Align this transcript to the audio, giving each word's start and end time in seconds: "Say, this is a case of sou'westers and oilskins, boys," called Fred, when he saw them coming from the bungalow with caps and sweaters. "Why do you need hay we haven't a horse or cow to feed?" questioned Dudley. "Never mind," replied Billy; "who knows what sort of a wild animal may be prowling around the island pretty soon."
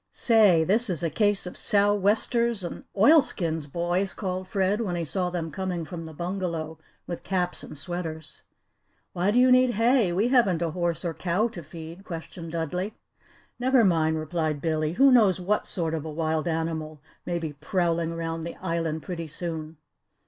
"Say, 0.11 0.63
this 0.63 0.89
is 0.89 1.03
a 1.03 1.11
case 1.11 1.45
of 1.45 1.55
sou'westers 1.55 2.63
and 2.63 2.85
oilskins, 2.97 3.67
boys," 3.67 4.15
called 4.15 4.47
Fred, 4.47 4.81
when 4.81 4.95
he 4.95 5.05
saw 5.05 5.29
them 5.29 5.51
coming 5.51 5.85
from 5.85 6.07
the 6.07 6.11
bungalow 6.13 6.79
with 7.05 7.21
caps 7.21 7.61
and 7.61 7.77
sweaters. 7.77 8.41
"Why 9.13 9.29
do 9.29 9.39
you 9.39 9.51
need 9.51 9.75
hay 9.75 10.11
we 10.11 10.29
haven't 10.29 10.63
a 10.63 10.71
horse 10.71 11.05
or 11.05 11.13
cow 11.13 11.49
to 11.49 11.61
feed?" 11.61 12.03
questioned 12.03 12.51
Dudley. 12.53 12.95
"Never 13.59 13.85
mind," 13.85 14.17
replied 14.17 14.59
Billy; 14.59 14.93
"who 14.93 15.11
knows 15.11 15.39
what 15.39 15.67
sort 15.67 15.93
of 15.93 16.03
a 16.03 16.11
wild 16.11 16.47
animal 16.47 16.99
may 17.27 17.37
be 17.37 17.53
prowling 17.53 18.11
around 18.11 18.41
the 18.43 18.55
island 18.55 19.03
pretty 19.03 19.27
soon." 19.27 19.77